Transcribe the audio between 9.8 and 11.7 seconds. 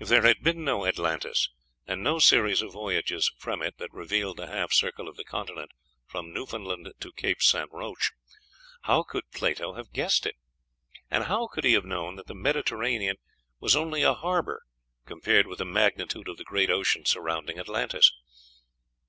guessed it? And how could